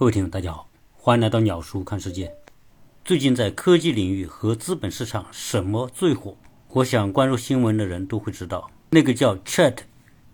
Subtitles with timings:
[0.00, 2.34] 各位听众，大家好，欢迎来到鸟叔看世界。
[3.04, 6.34] 最近在科技领域和资本市场，什么最火？
[6.68, 9.76] 我想关注新闻的人都会知道，那个叫 Chat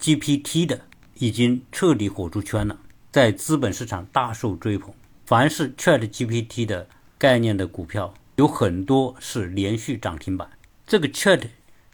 [0.01, 0.83] GPT 的
[1.15, 2.79] 已经彻底火出圈了，
[3.11, 4.95] 在资本市场大受追捧。
[5.25, 6.87] 凡是 Chat GPT 的
[7.19, 10.49] 概念的股票，有很多是连续涨停板。
[10.87, 11.43] 这个 Chat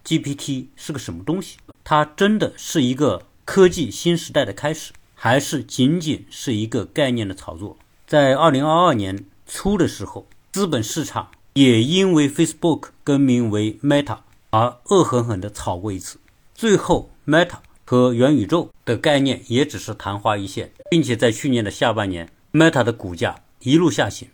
[0.04, 1.57] GPT 是个什么东西？
[1.82, 4.93] 它真的是一个科技新时代的开始？
[5.25, 7.79] 还是仅仅是一个概念的炒作。
[8.09, 14.18] 在二零二二年初的时候，资本市场也因为 Facebook 更名为 Meta
[14.50, 16.18] 而恶狠狠地炒过一次。
[16.57, 24.27] 最后，Meta 和元宇宙的概念也只是昙花一现，并且在去年的下半年，Meta 的股价一路下行。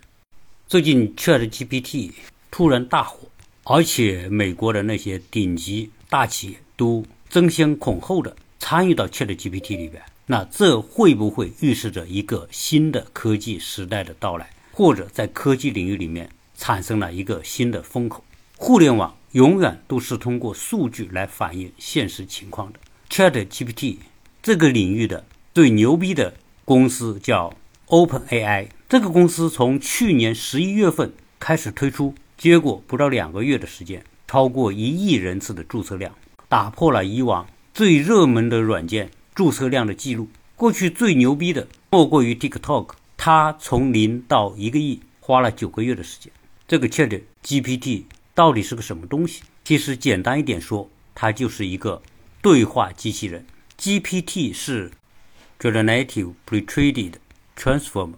[0.66, 2.12] 最近 ChatGPT
[2.50, 3.28] 突然大火，
[3.64, 10.02] 而且美国的那些顶级大企业都争先恐后的参与到 ChatGPT 里边。
[10.30, 18.22] 那这会不会预示着一个新的科技时代的到来，或者在科技领域里面产生了一个新的风口？
[18.58, 22.78] 互联网永远都是通过数据来反映现实情况的。
[23.08, 23.96] ChatGPT
[24.42, 26.34] 这个领域的最牛逼的
[26.66, 27.54] 公司叫
[27.86, 36.14] OpenAI，这个公司从去年十一月份开始推出，结果不到两个月的时间，超过一亿人次的注册量，
[36.50, 39.10] 打破了以往最热门的软件。
[39.38, 46.32] 注册量的记录，过去最牛逼的莫过于 TikTok，它从零到一个亿花了九个月的时间。
[46.66, 48.02] 这个 Chat GPT
[48.34, 49.44] 到底是个什么东西？
[49.62, 52.02] 其实简单一点说，它就是一个
[52.42, 53.46] 对话机器人。
[53.78, 54.90] GPT 是
[55.60, 57.12] Generative Pre-trained
[57.56, 58.14] Transformer，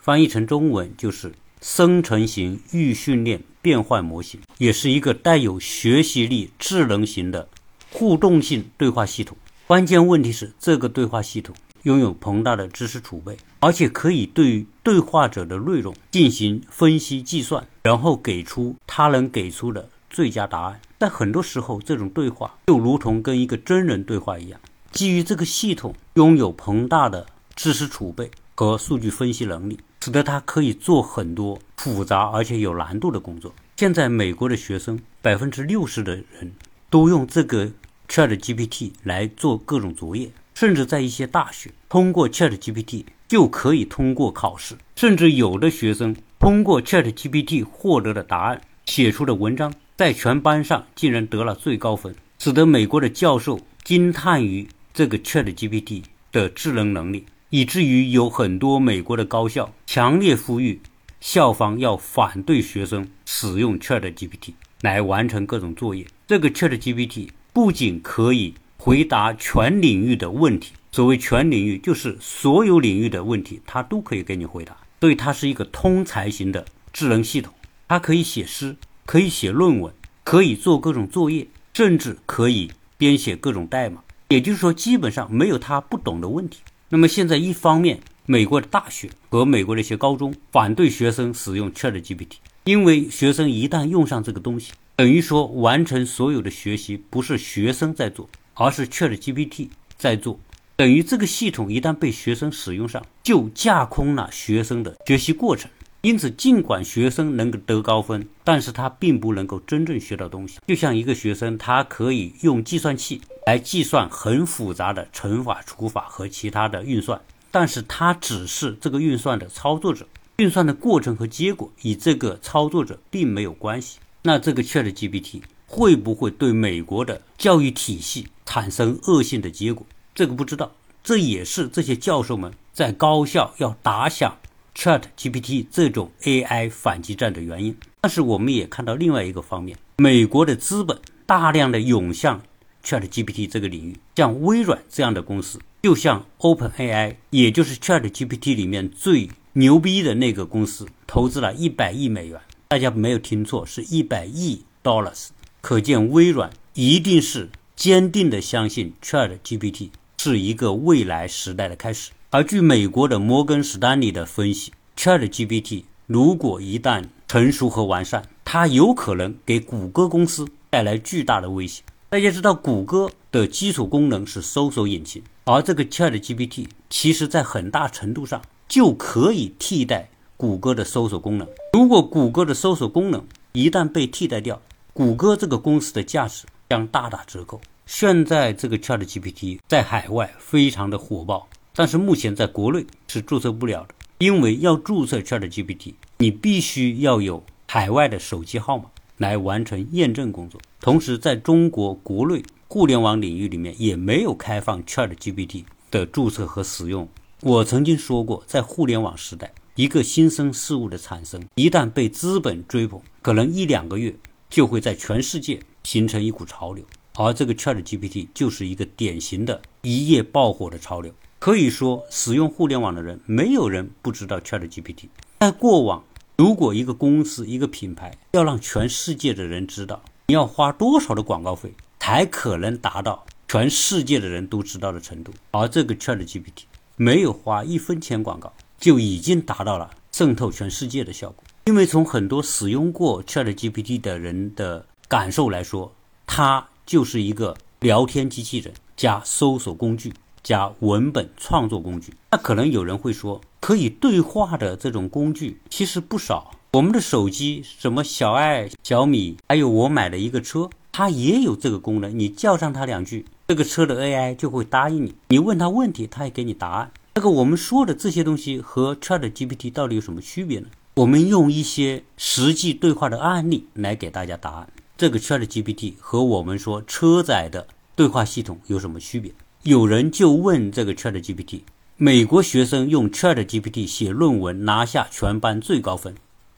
[0.00, 7.48] 翻译成中文就是生成型预训练变换模型，也是一个带有学习力智能型的
[7.92, 9.36] 互动性对话系统。
[9.66, 20.80] 关键问题是，这个对话系统拥有庞大的知识储备，而且可以对对话者的内容进行分析计算，然后给出他能给出的最佳答案。
[20.98, 24.60] 但很多时候，这种对话就如同跟一个真人对话一样。
[24.92, 27.26] 基于这个系统拥有庞大的
[27.56, 33.52] 知识储备和数据分析能力，使得它可以做很多复杂而且有难度的工作。
[33.76, 36.52] 现在，美国的学生百分之六十的人
[36.88, 37.72] 都用这个。
[38.08, 44.76] ChatGPT 来做各种作业，甚至在一些大学，通过 ChatGPT 就可以通过考试。
[44.94, 60.80] 甚至有的学生通过 ChatGPT 获得的答案、写出的文章，在全班上竟然得了最高分，使得美国的教授惊叹于这个 ChatGPT 的智能能力，以至于有很多美国的高校强烈呼吁
[61.20, 66.06] 校方要反对学生使用 ChatGPT 来完成各种作业。
[66.26, 67.28] 这个 ChatGPT。
[67.56, 74.76] 不仅可以回答全领域的问题，所谓全领域就是所有领域的问题，它都可以给你回答。
[75.00, 76.62] 所以它是一个通才型的
[76.92, 77.54] 智能系统，
[77.88, 79.90] 它可以写诗，可以写论文，
[80.22, 84.02] 可以做各种作业，甚至可以编写各种代码。
[84.28, 86.58] 也就是说，基本上没有它不懂的问题。
[86.90, 92.32] 那么现在，一方面，美国的大学和美国的一些高中反对学生使用 ChatGPT，
[92.64, 94.72] 因为学生一旦用上这个东西。
[94.96, 99.68] 等于说，完成所有的学习不是学生在做，而是 ChatGPT
[99.98, 100.40] 在做。
[100.74, 105.70] 等于这个系统一旦被学生使用上，就架空了学生的学习过程。
[106.00, 110.60] 因此，尽管学生能够得高分，但是他并不能够真正学到东西。
[110.66, 117.20] 就像一个学生，他可以用计算器来计算很复杂的乘法、除法和其他的运算，
[117.50, 120.06] 但是他只是这个运算的操作者，
[120.38, 123.98] 运算的过程和结果与这个操作者并没有关系。
[124.26, 129.86] 那这个 ChatGPT 会不会对美国的教育体系产生恶性的结果？
[130.16, 130.72] 这个不知道，
[131.04, 134.36] 这也是这些教授们在高校要打响
[134.74, 137.76] ChatGPT 这种 AI 反击战的原因。
[138.00, 142.42] 但是我们也看到另外一个方面，美国的资本大量的涌向
[142.82, 152.40] ChatGPT 这个领域，像微软这样的公司，就像 OpenAI，也就是 ChatGPT 里面最牛逼的那个公司，投资了一百亿美元。
[152.68, 155.28] 大家没有听错，是一百亿 dollars。
[155.60, 162.10] 可见微软一定是坚定的相信 Chat GPT 是一个未来时代的开始。
[162.30, 171.84] 而据美国的摩根士丹利的分析，Chat GPT 如果一旦成熟和完善，它有可能给谷歌公司带来巨大的威胁。
[172.08, 180.10] 大家知道，谷歌的基础功能是搜索引擎，而这个 Chat GPT 其实在很大程度上就可以替代。
[180.36, 184.60] 谷歌的搜索功能，如果谷歌的搜索功能一旦被替代掉，
[184.92, 187.58] 谷歌这个公司的价值将大打折扣。
[187.86, 193.94] 现在这个 ChatGPT 在海外非常的火爆，但是目前在国内是注册不了的。
[194.18, 198.84] 因为要注册 ChatGPT，你必须要有海外的手机号码
[199.18, 200.60] 来完成验证工作。
[200.80, 207.08] 同时，在中国国内互联网领域里面也没有开放 ChatGPT 的注册和使用。
[207.42, 214.16] 我曾经说过，在互联网时代，一个新生事物的产生，一旦被资本追捧，可能一两个月
[214.48, 216.82] 就会在全世界形成一股潮流。
[217.16, 221.12] 而这个 ChatGPT 就是一个典型的一夜爆火的潮流。
[221.38, 225.08] 可以说，使用互联网的人，没有人不知道 ChatGPT。
[225.40, 226.02] 在过往，
[226.38, 235.32] 如果一个公司、一个品牌要让全世界的人知道，你要花多少的广告费，才可能达到全世界的人都知道的程度？
[235.50, 236.62] 而这个 ChatGPT
[236.96, 241.44] 没有花一分钱广告，就已经达到了渗透全世界的效果。
[241.66, 245.92] 因为从很多使用过 ChatGPT 的人的感受来说，
[246.26, 250.12] 它就是一个聊天机器人加搜索工具。
[250.42, 256.52] 加文本创作工具，那可能有人会说，可以对话的这种工具其实不少。
[256.74, 262.16] 我们的手机，什么小爱、小米，还有我买的一个车，它也有这个功能。
[262.16, 265.16] 你叫上它两句，这个车的 AI 就会答应你。
[265.30, 266.92] 你问他问题，它也给你答案。
[267.16, 270.66] 这个我们说的这些东西和 ChatGPT 到底有什么区别呢？
[270.96, 274.68] 我们用一些实际对话的案例来给大家答案。
[274.98, 279.32] 这个 ChatGPT 和我们说车载的对话系统有什么区别？
[279.62, 281.62] 有人就问这个 ChatGPT：
[281.96, 286.14] 美国学生用 ChatGPT 写论文拿下全班最高分，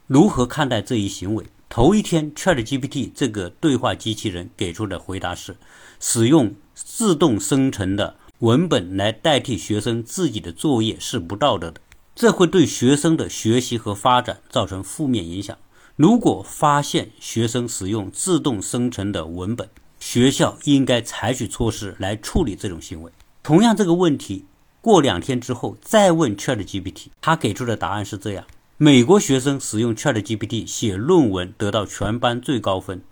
[0.08, 1.44] 如何看待这一行为？
[1.68, 5.56] 头一天，ChatGPT 这个对话机器人给出的回答是：
[6.00, 11.80] 使用自动生成的文本来代替学生自己的作业是不道德的，
[12.14, 15.58] 这会对学生的学习和发展造成负面影响。
[15.96, 19.68] 如果发现学生使用自动生成的文本，
[19.98, 23.10] 学校应该采取措施来处理这种行为。
[23.42, 24.44] 同样，这个问题
[24.80, 28.44] 过两天之后再问 ChatGPT，他给出的答案是这样：
[28.76, 33.02] 美国学生使用 ChatGPT 写论文得到全班最高分，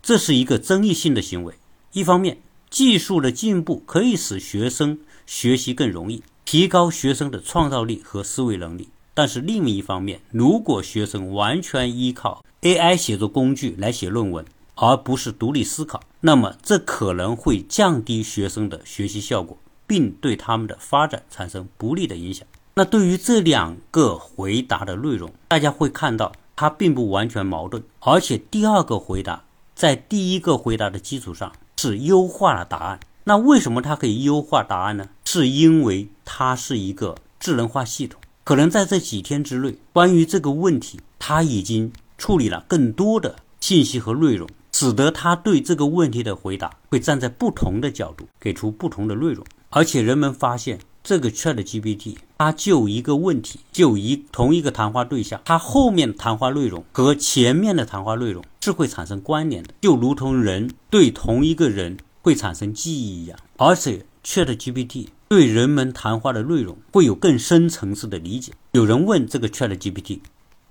[0.00, 1.56] 这是一个争议性的行为。
[1.92, 2.38] 一方面，
[2.70, 14.44] 技术的进步可以使学生学习更容易，提高学生的创造力和思维能力；但是另一方面，如果学生完全依靠 AI 写作工具来写论文，
[14.76, 22.46] 而不是独立思考，那么这可能会降低学生的学习效果，并对他们的发展产生不利的影响。
[22.74, 29.42] 那对于这两个回答的内容，大家会看到它并不完全矛盾，而且第二个回答
[29.74, 33.00] 在第一个回答的基础上是优化了答案。
[33.24, 35.08] 那为什么它可以优化答案呢？
[35.24, 44.46] 是因为它是一个智能化系统，可能在这几天之内，关于这个问题，它已经处理了更多的信息和内容。
[44.72, 63.38] 使得它对这个问题的回答会站在不同的角度给出不同的内容，而且人们发现这个 Chat GPT 它就一个问题，就一同一个谈话对象，它后面谈话内容和前面的谈话内容是会产生关联的，就如同人对同一个人会产生记忆一样。
[63.56, 68.52] 而且 Chat GPT 对人们谈话的内容会有更深层次的理解。
[68.72, 70.20] 有人问这个 Chat GPT：“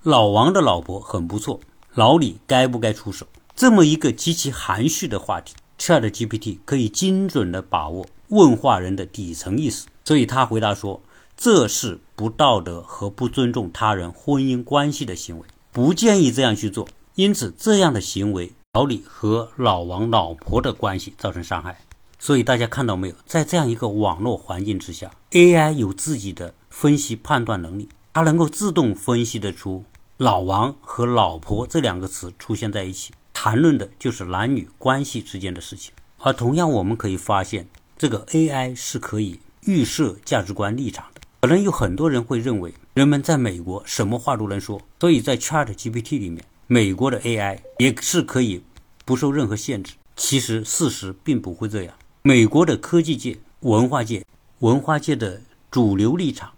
[0.04, 1.60] 老王的老婆很不错，
[1.94, 11.04] 老李该不该出手？”这么一个极其含蓄的话题，ChatGPT 可以精准地把握问话人的底层意思，所以他回答说
[11.38, 16.90] ：“这是不道德和不尊重他人婚姻关系的行为，不建议这样去做。
[17.14, 21.82] 因此，这样的行为老李和老王老婆的关系造成伤害。”
[22.18, 29.84] 所以大家看到没有，在这样一个网络环境之下，AI 有自己的分析判断能力，它能够自动分析得出
[30.18, 33.14] “老王”和“老婆”这两个词出现在一起。
[33.32, 39.40] 谈论的就是男女关系之间的事情，而同样我们可以发现，这个 AI 是可以
[39.70, 41.22] 预设价值观立场的。
[41.42, 48.64] 可能有很多人会认为，人们在美国什么话都能说，所以在 ChatGPT 里面，美国的 AI 也是可以
[49.06, 49.94] 不受任何限制。
[50.16, 54.26] 其实事实并不会这样，美国的科技界、文化界、
[54.60, 56.52] 文化界的主流立场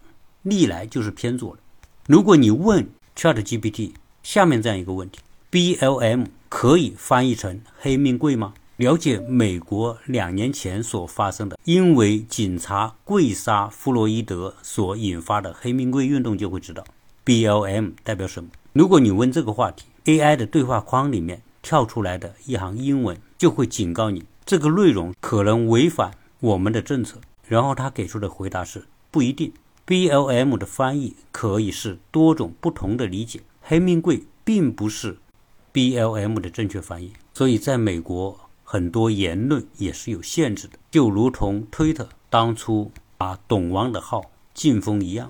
[0.43, 1.61] 历来就是偏左的。
[2.07, 2.87] 如果你问
[3.17, 3.91] ChatGPT
[4.23, 5.19] 下面这样一个问题
[5.51, 6.27] ，BLM。
[6.51, 8.53] 可以翻译成黑命贵吗？
[8.81, 16.83] 了解美国两年前所发生的，因为警察跪杀弗洛伊德所引发的黑命贵运动，就会知道
[17.23, 18.49] B L M 代表什么。
[18.73, 27.21] 如果你问这个话题，A I 的对话框里面跳出来的一行英文，就会警告你这个内容可能违反我们的政策。
[27.47, 29.53] 然后他给出的回答是不一定。
[29.85, 35.19] B L M 的翻译可以是多种不同的理解，黑命贵并不是。
[35.71, 38.37] B L M 的正确翻译，所以在美国
[38.71, 45.29] 很多言论也是有限制的，就如同推特当初把董王的号禁封一样。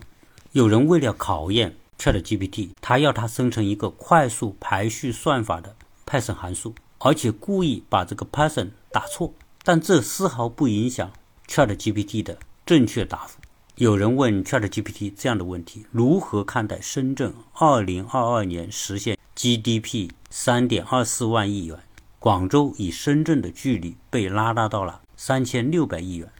[0.51, 9.33] 有人为了考验 ChatGPT，他要它生成一个快速排序算法的 Python 函数，而且故意把这个 Python 打错，
[9.63, 11.12] 但这丝毫不影响
[11.48, 13.39] ChatGPT 的正确答复。
[13.77, 21.79] 有人问 ChatGPT 这样的问题：如何看待深圳2022年实现 GDP 3.24万亿元？
[22.21, 26.31] 广州与深圳的距离被拉大到了3600亿元。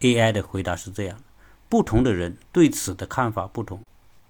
[0.00, 1.18] AI 的回答是这样：
[1.66, 3.80] 不同的人对此的看法不同。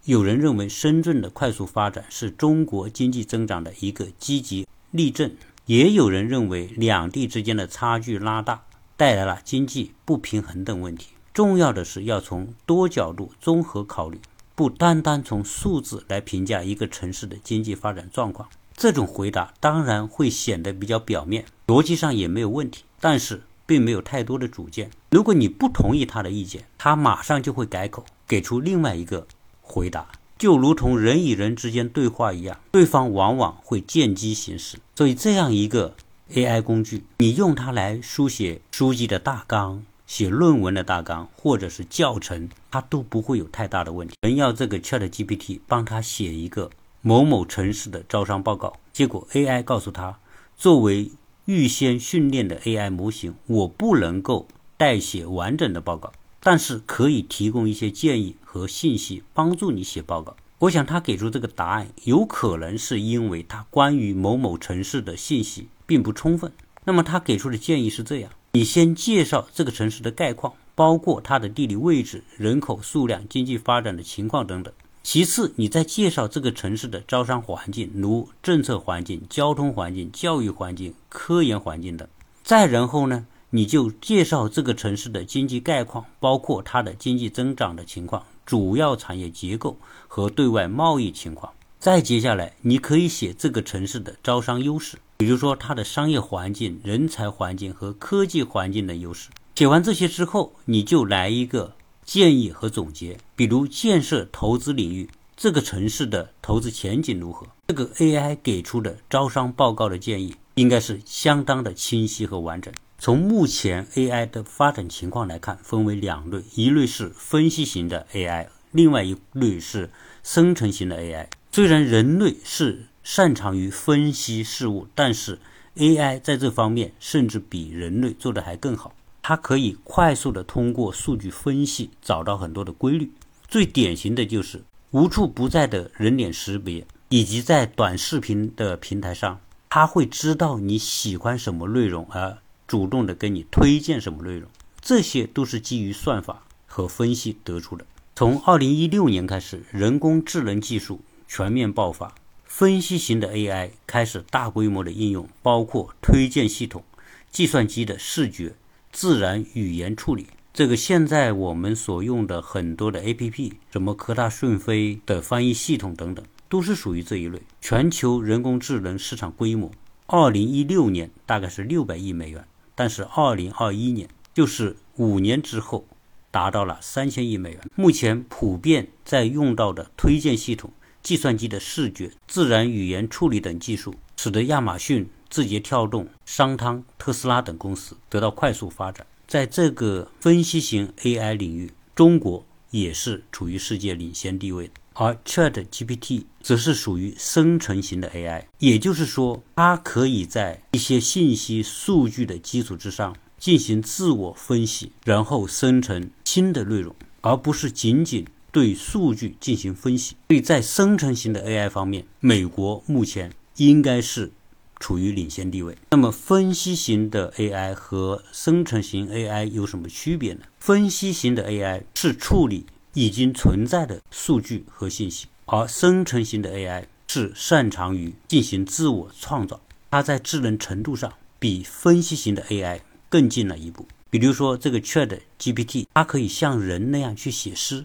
[0.05, 5.35] 有人认为深圳的快速发展是中国经济增长的一个积极例证，
[5.67, 8.62] 也有人认为两地之间的差距拉大
[8.97, 11.09] 带来了经济不平衡等问题。
[11.35, 14.21] 重要的是要从多角度综合考虑，
[14.55, 18.49] 不单单从数字来评价一个城市的经济发展状况。
[18.81, 24.91] 这种回答当然会显得比较表面，逻辑上也没有问题，但是并没有太多的主见。
[25.11, 29.27] 如果你不同意他的意见，他马上就会改口，给出另外一个
[29.61, 30.09] 回答，
[30.39, 34.79] 就如同人与人之间对话一样，对方往往会见机行事。
[34.97, 35.95] 所以，这样一个
[36.33, 39.83] AI 工具，你用它来书写书籍的大纲。
[40.07, 44.15] 写论文的大纲或者是教程，它都不会有太大的问题。
[44.23, 46.69] 人要这个 Chat GPT 帮他写一个
[47.02, 50.19] 某某城市的招商报告，结果 AI 告诉他，
[50.57, 51.11] 作为
[51.47, 60.37] 预先训练的 AI 模型，我不能够代写完整的报告，但是可以提供一些建议和信息，帮助你写报告。
[60.59, 66.52] 我想他给出这个答案，有可能是因为他关于某某城市的信息并不充分。
[66.85, 68.30] 那么他给出的建议是这样。
[68.52, 74.75] 你先介绍这个城市的概况，包括它的地理位置、人口数量、经济发展的情况等等。
[75.02, 82.07] 其次，你再介绍这个城市的招商环境，如政策环境、交通环境、教育环境、科研环境等。
[82.42, 89.76] 再然后呢，你就介绍这个城市的经济概况，包括它的经济增长的情况、主要产业结构
[90.07, 91.52] 和对外贸易情况。
[91.78, 94.99] 再接下来，你可以写这个城市的招商优势。
[95.16, 99.30] 比如说，它的商业环境、人才环境和科技环境的优势。
[99.54, 101.75] 写完这些之后，你就来一个
[102.11, 103.17] 建议和总结。
[103.37, 107.47] 比如建设投资领域，这个城市的投资前景如何？
[107.69, 112.75] 这个 AI 给出的招商报告的建议应该是相当的清晰和完整。
[112.99, 119.90] 从目前 AI 的发展情况来看，分为两类：一类是分析型的 AI，另外一类是
[120.25, 121.29] 生成型的 AI。
[121.52, 125.38] 虽然人类是擅长于分析事物，但是
[125.76, 128.97] AI 在这方面甚至比人类做的还更好。
[129.23, 133.12] 它可以快速的通过数据分析找到很多的规律。
[133.49, 144.49] 最典型的就是无处不在的人脸识别，以及在短视频的平台上，它会知道你喜欢什么内容，而主动的给你推荐什么内容。
[144.81, 147.85] 这些都是基于算法和分析得出的。
[148.17, 152.15] 从2016年开始，人工智能技术全面爆发。
[152.45, 156.83] 分析型的 AI 开始大规模的应用，包括推荐系统、
[157.31, 158.55] 计算机的视觉、
[158.93, 160.27] 自然语言处理。
[160.53, 167.41] 这个现在我们所用的很多的 APP，什么科大讯飞的翻译系统等等，都是属于这一类。
[167.61, 169.71] 全球人工智能市场规模，
[170.07, 172.45] 二零一六年大概是六百亿美元，
[172.75, 175.87] 但是二零二一年，就是五年之后，
[176.31, 177.61] 达到了三千亿美元。
[177.77, 180.73] 目前普遍在用到的推荐系统。
[181.03, 189.07] 计算机的视觉、自然语言处理等技术，使得亚马逊、字节跳动、商汤、特斯拉等公司得到快速发展。
[189.27, 194.71] 在这个分析型 AI 领域，中国也是处于世界领先地位。
[194.93, 208.27] 而 ChatGPT 则是属于生成型的 AI，也就是说，它可以在一些信息数据的基础之上进行自我分析，然后生成新的内容，而不是仅仅。
[208.53, 214.33] 对数据进行分析，所以在生成型的 AI 方面，美国目前应该是
[214.81, 215.77] 处于领先地位。
[215.91, 220.41] 那么，分析型的 AI 和生成型 AI 有什么区别呢？
[220.59, 229.61] 分析型的 AI 是处理已经存在的数据和信息，而生成型的 AI 是擅长于进行自我创造。
[229.93, 233.87] 它在智能程度上比分析型的 AI 更进了一步。
[234.09, 237.85] 比如说，这个 Chat GPT，它可以像人那样去写诗。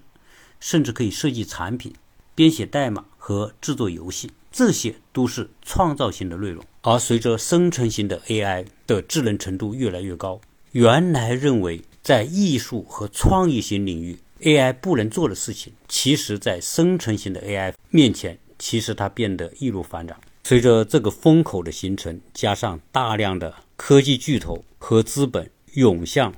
[0.57, 1.93] 甚至可以设计产品、
[2.33, 6.63] 编写代码和制作游戏，这些都是创造性的内容。
[6.83, 10.39] 而随着生成型的 AI 的智能程度越来越高，
[10.73, 20.15] 原来认为在艺术和创意型领域 AI 不能做的事情，其实，在生成型的 AI 面前，其实它变得易如反掌。
[20.43, 26.31] 随着这个风口的形成，加上大量的科技巨头和资本涌向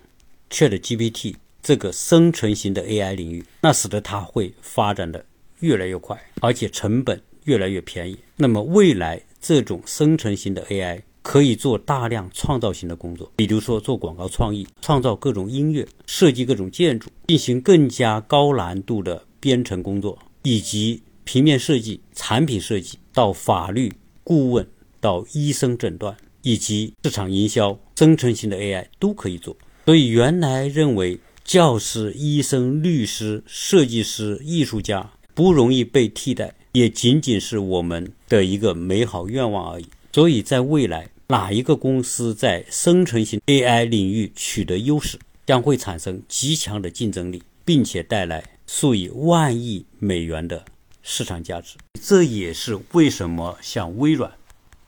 [0.49, 1.35] ChatGPT。
[1.61, 5.25] 这个生成型的 AI 领域，那使得它会发展的
[5.59, 8.17] 越来越快，而且成本越来越便宜。
[8.35, 23.91] 那么未来这种生成型的 AI 可以做大量创造型的工作，比如说做广告创意、创造各种音乐、设计各种建筑、进行更加高难度的编程工作，以及平面设计、产品设计到法律
[24.23, 24.67] 顾问
[24.99, 29.57] 到医生诊断以及市场营销，生成型的 AI 都可以做。
[29.85, 31.19] 所以原来认为。
[31.47, 39.85] 教师、医生、律师、设计师、艺术家不容易被替代，也仅仅是我们的一个美好愿望而已。
[40.11, 50.65] 所以在未来，哪一个公司在生成型 AI 领域取得优势，将会产生极强的竞争力，并且带来数以万亿美元的
[51.03, 51.75] 市场价值。
[52.01, 54.31] 这也是为什么像微软、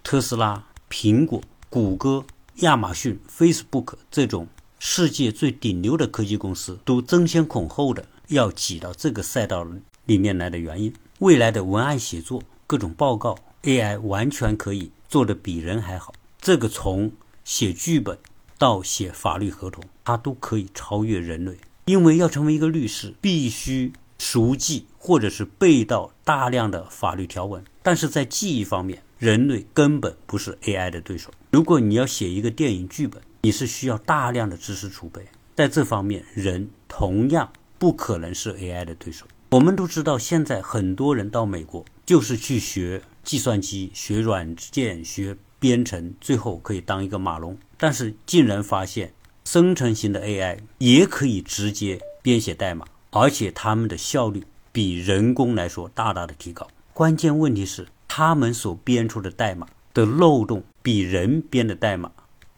[0.02, 1.40] 特斯拉、苹果、
[1.70, 2.26] 谷歌、
[2.62, 4.48] 亚马逊、Facebook 这种。
[4.82, 9.62] 世界最顶流的科技公司都争先恐后的要挤到这个赛道
[10.10, 10.92] 里面来的原因。
[11.20, 16.12] 未来的文案写作、各种报告，AI 完全可以做得比人还好。
[16.42, 17.12] 这个从
[17.44, 18.18] 写剧本
[18.58, 21.58] 到写法律合同，它都可以超越人类。
[21.86, 31.30] 因为要成为一个律师，必须熟记或者是背到大量的法律条文，但是在记忆方面，人类根本不是 AI 的对手。
[31.52, 39.28] 如果你要写一个电影剧本，你是需要大量的知识储备，在这方面，人同样不可能是 AI 的对手。
[39.52, 47.58] 我们都知道，现在很多人到美国就是去学计算机、学软件、学编程，最后可以当一个码农。
[47.76, 49.12] 但是，竟然发现
[49.44, 56.68] 生成型的 AI 也可以直接编写代码，而且他们的效率比人工来说大大的提高。
[56.94, 59.66] 关键问题是，他们所编出的代码
[59.96, 62.12] 的漏洞比人编的代码。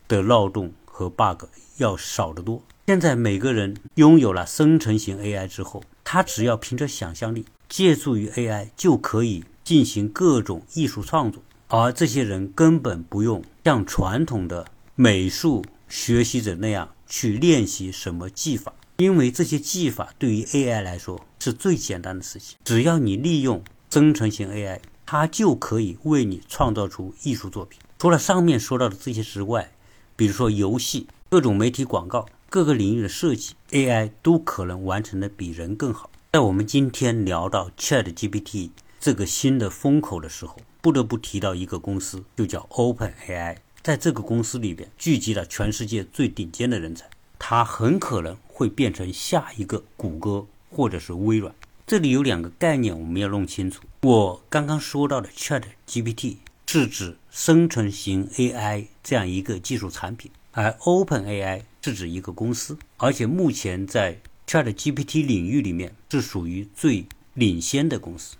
[0.09, 1.45] 的漏洞和 bug
[1.77, 2.61] 要少得多。
[2.87, 5.81] 现在每个人拥有了生成型 AI 之后，
[6.13, 11.41] 他只要凭着想象力，借助于 AI 就可以进行各种艺术创作。
[11.69, 22.57] 而这些人根本不用像传统的美术学习者那样去练习什么技法，因为这些技法对于 AI 来说是最简单的事情。
[22.65, 27.79] 只要你利用生成型 AI，它就可以为你创造出艺术作品。
[27.97, 29.71] 除了上面说到的这些之外，
[30.17, 36.10] 比如说游戏、各种媒体广告、各个领域的设计，AI 都可能完成的比人更好。
[36.33, 38.69] 在我们今天聊到 ChatGPT
[39.01, 43.57] 这个新的风口的时候，不得不提到一个公司，就叫 OpenAI。
[43.81, 47.05] 在这个公司里边，聚集了全世界最顶尖的人才，
[47.37, 51.53] 它很可能会变成下一个谷歌或者是微软。
[51.85, 53.83] 这里有两个概念我们要弄清楚。
[54.03, 56.37] 我刚刚说到的 ChatGPT。
[56.67, 68.35] 是指生成型 AI 这样一个技术产品，而 OpenAI 是指一个公司，而且目前在 ChatGPT 领域里面是属于最领先的公司。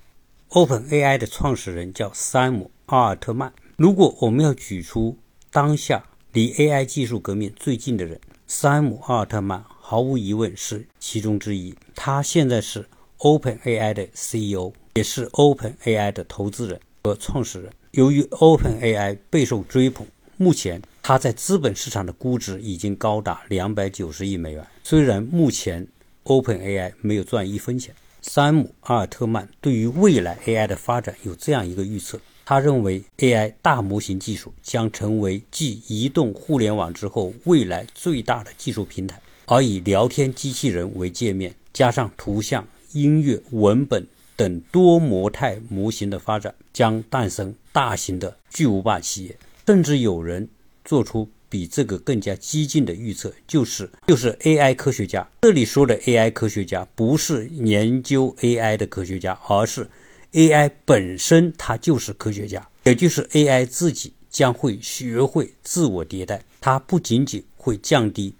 [0.50, 3.54] OpenAI 的创始人叫山姆·阿尔特曼。
[3.78, 5.17] 如果我们要举出
[5.52, 11.74] 当下离 AI 技术革命最近的人，山姆·阿尔特曼毫无疑问是其中之一。
[11.95, 12.86] 他现在是
[13.19, 17.71] OpenAI 的 CEO，也是 OpenAI 的投资人和创始人。
[17.91, 24.67] 由于 OpenAI 备受追捧，目前他在资本市场的估值已经高达两百九十亿美元。
[24.84, 25.88] 虽然目前
[26.25, 44.07] OpenAI 没有赚一分钱，山姆·阿尔特曼对于未来 AI 的发展有这样一个预测：他认为 AI 大模型技术将成为继移动互联网之后未来最大的技术平台，而以聊天机器人为界面，加上图像、音乐、文本。
[44.38, 50.49] 等多模态模型的发展将诞生大型的巨无霸企业，甚至有人
[50.84, 55.30] 做出比这个更加激进的预测，就是就是 AI 科学家。
[55.42, 59.86] 这里说的 AI 科学家不是研究 AI 的科学家，而是
[60.32, 66.42] AI 本身它就是科学家，也就是 AI 自己将会学会自我迭代。
[66.62, 68.34] 它不仅仅会降低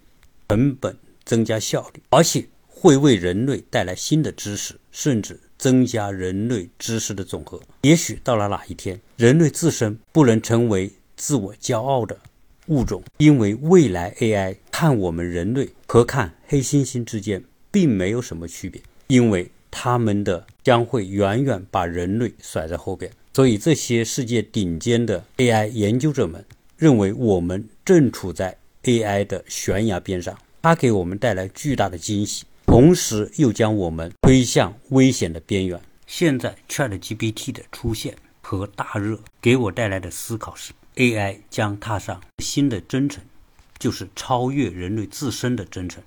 [0.48, 0.96] 成本、
[1.26, 5.38] 增加效率，而且会为人类带来新的知识，甚至。
[5.58, 7.62] 增加人类知识的总和。
[7.84, 12.18] 也许到了哪一天，人类自身不能成为自我骄傲的
[12.72, 23.12] 物种，因为未来 AI 看我们人类和看黑猩猩之间并没有什么区别，因为他们的将会远远把人类甩在后边。
[23.34, 26.46] 所以，这些世界顶尖的 AI 研究者们
[26.78, 32.46] 认为，我们正处在 AI 的悬崖边上，它给我们带来巨大的惊喜。
[32.66, 35.78] 同时又将我们推向危险的边缘。
[36.08, 43.24] 现在 ChatGPT 的出现和大热给我带来的思考是：AI 将踏上新的征程，
[43.80, 46.04] 就是超越人类自身的征程。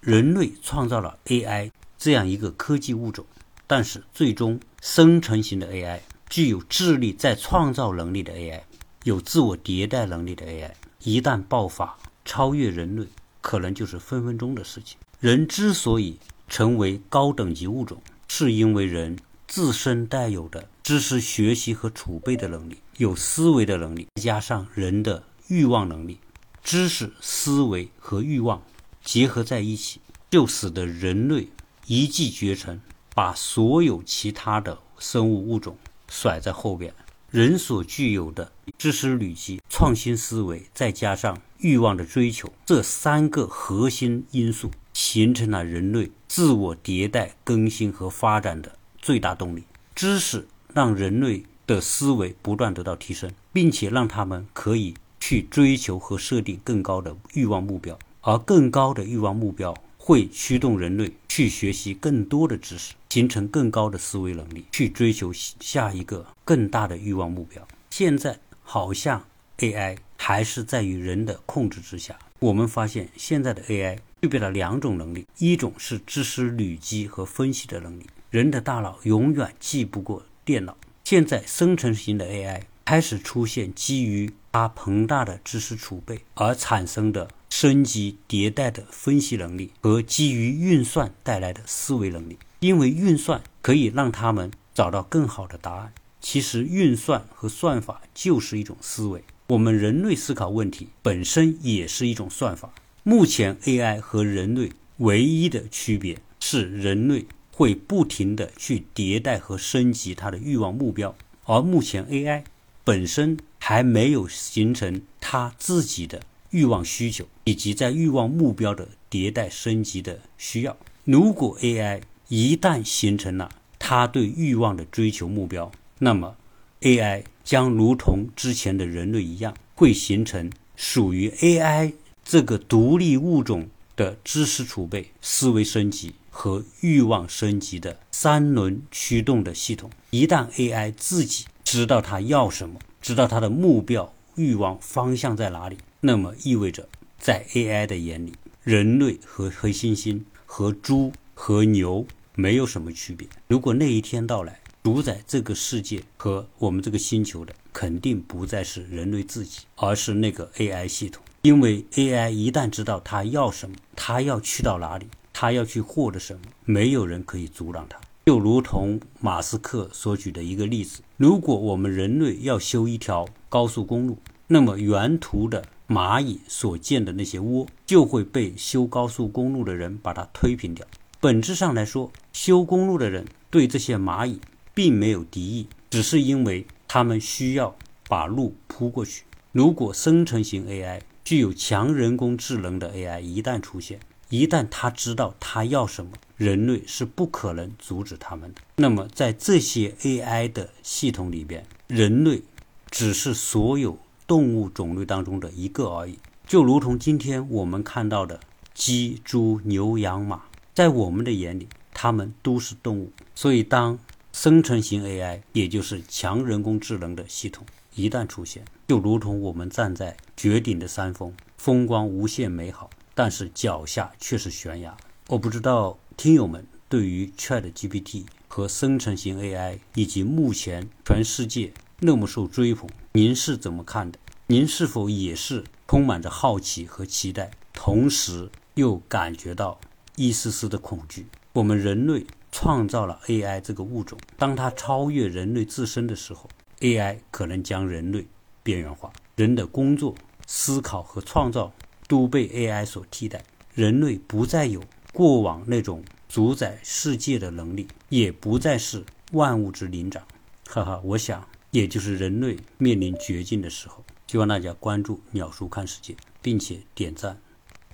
[0.00, 3.24] 人类创造了 AI 这样一个科技物种，
[3.66, 8.60] 但是最终生成型的 AI，具有智力再创造能力的 AI，
[9.04, 13.06] 有自我迭代能力的 AI，一旦爆发超越人类，
[13.40, 14.98] 可能就是分分钟的事情。
[15.20, 16.18] 人之所以
[16.48, 19.18] 成为高等级物种，是因为人
[19.48, 26.18] 自身带有的知识学习和储备的能力，有思维的能力，加上人的欲望能力，
[26.62, 28.62] 知识、思维和欲望
[29.02, 31.48] 结合在一起，就使得人类
[31.86, 32.80] 一骑绝尘，
[33.14, 35.76] 把所有其他的生物物种
[36.08, 36.94] 甩在后边。
[37.30, 44.70] 人所具有的知识累积、创新思维，再加上欲望的追求，这三个核心因素。
[44.92, 49.64] 形成了人类自我迭代、更新和发展的最大动力。
[49.92, 67.66] 知识让人类的思维不断得到提升，并且让他们可以去追求和设定更高的欲望目标，而更高的欲望目标会驱动人类去学习更多的知识，形成更高的思维能力，去追求下一个更大的欲望目标。
[67.90, 69.24] 现在好像
[69.58, 72.18] AI 还是在于人的控制之下。
[72.40, 73.98] 我们发现现在的 AI。
[74.22, 78.06] 具备了两种能力，一种是知识累积和分析的能力。
[78.30, 80.74] 人的大脑永远记不过电脑。
[81.04, 92.38] 现在生成型的 AI 开始出现基于它庞大的知识储备而产生的升级迭代的分析能力和基于运算带来的思维能力。
[92.60, 95.92] 因为运算可以让他们找到更好的答案。
[96.22, 99.22] 其实运算和算法就是一种思维。
[99.48, 102.72] 我们人类思考问题本身也是一种算法。
[103.02, 111.14] 目前 AI 和人类唯一的区别是，人类会不停的去迭代和升级它的欲望目标，
[111.44, 112.42] 而目前 AI
[112.82, 120.76] 本身还没有形成它自己的欲望需求以及在欲望目标的迭代升级的需要。
[121.04, 126.36] 如果 AI 一旦形成了它对欲望的追求目标，那么
[126.80, 131.92] AI 将如同之前的人类一样，会形成属于 AI。
[132.24, 146.88] 这个独立物种的知识储备、思维升级和欲望升级的三轮驱动的系统，一旦 AI 自己知道它要什么，知道它的目标、欲望方向在哪里，那么意味着
[147.20, 153.28] 在 AI 的眼里，人类和黑猩猩、和猪、和牛没有什么区别。
[153.46, 161.22] 如果那一天到来，主宰这个世界和我们这个星球的，肯定不再是人类自己，而是那个 AI 系统。
[161.42, 168.00] 因为 AI 一旦知道它要什么，它要去到哪里，它要去获得什么，没有人可以阻挡它。
[168.24, 174.16] 就如同马斯克所举的一个例子：如果我们人类要修一条高速公路，
[174.46, 180.86] 那么沿途的蚂蚁所建的那些窝就会被修高速公路的人把它推平掉。
[181.20, 184.40] 本质上来说，修公路的人对这些蚂蚁
[184.72, 187.76] 并没有敌意，只是因为他们需要
[188.08, 189.24] 把路铺过去。
[189.52, 194.00] 如果生成型 AI，具有强人工智能的 AI 一旦出现，
[194.34, 198.60] 一旦他知道他要什么，人类是不可能阻止他们的。
[198.74, 202.42] 那么，在这些 AI 的系统里边，人类
[202.90, 206.18] 只是所有动物种类当中的一个而已。
[206.48, 208.40] 就如同今天我们看到的
[208.74, 210.42] 鸡、猪、牛、羊、马，
[210.74, 213.12] 在我们的眼里，它们都是动物。
[213.36, 213.96] 所以，当
[214.32, 217.64] 生成型 AI，也就是强人工智能的系统。
[217.94, 224.96] 一旦出现，就如同我们站在绝顶的山峰，风光无限美好，但是脚下却是悬崖。
[225.28, 234.18] 我不知道听友们对于 Chat GPT 和生成型 AI 以及目前全世界那么受追捧，您是怎么看的？
[234.48, 239.80] 您是否也是充满着好奇和期待，同时又感觉到
[240.16, 241.26] 一丝丝的恐惧？
[241.52, 246.48] 我们人类创造了 AI 这个物种，当它超越人类自身的时候。
[246.80, 248.26] AI 可能将人类
[248.62, 250.14] 边缘化，人的工作、
[250.46, 251.72] 思考和创造
[252.06, 260.22] 都被 AI 所替代，人类不再有过往那种主宰世界的能力，也不再是万物之灵长。
[260.66, 264.04] 哈哈，我想，也就是人类面临绝境的时候。
[264.26, 267.38] 希望大家关注“鸟叔看世界”，并且点赞、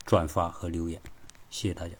[0.07, 1.01] 转发和留言，
[1.51, 1.95] 谢谢大家。